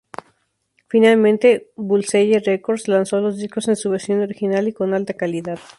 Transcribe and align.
Finalmente, 0.87 1.69
Bullseye 1.75 2.39
Records 2.39 2.87
lanzó 2.87 3.21
los 3.21 3.37
discos 3.37 3.67
en 3.67 3.75
su 3.75 3.91
versión 3.91 4.19
original 4.21 4.67
y 4.67 4.73
con 4.73 4.95
alta 4.95 5.13
calidad. 5.13 5.59